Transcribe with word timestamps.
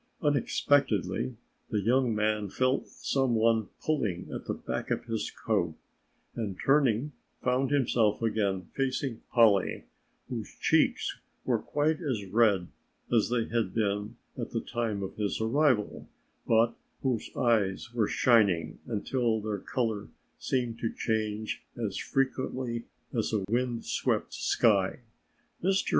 Unexpectedly 0.23 1.35
the 1.69 1.79
young 1.79 2.15
man 2.15 2.49
felt 2.49 2.87
some 2.87 3.35
one 3.35 3.67
pulling 3.85 4.31
at 4.33 4.45
the 4.45 4.53
back 4.55 4.89
of 4.89 5.05
his 5.05 5.29
coat 5.29 5.75
and 6.33 6.57
turning 6.59 7.11
found 7.43 7.69
himself 7.69 8.19
again 8.19 8.67
facing 8.73 9.21
Polly, 9.31 9.83
whose 10.27 10.57
cheeks 10.59 11.19
were 11.45 11.59
quite 11.59 12.01
as 12.01 12.25
red 12.25 12.69
as 13.13 13.29
they 13.29 13.45
had 13.49 13.75
been 13.75 14.15
at 14.39 14.49
the 14.49 14.61
time 14.61 15.03
of 15.03 15.17
his 15.17 15.39
arrival, 15.39 16.09
but 16.47 16.73
whose 17.03 17.29
eyes 17.37 17.93
were 17.93 18.07
shining 18.07 18.79
until 18.87 19.39
their 19.39 19.59
color 19.59 20.07
seemed 20.39 20.79
to 20.79 20.91
change 20.91 21.63
as 21.77 21.95
frequently 21.99 22.85
as 23.15 23.31
a 23.31 23.43
wind 23.47 23.85
swept 23.85 24.33
sky. 24.33 25.01
"Mr. 25.63 25.89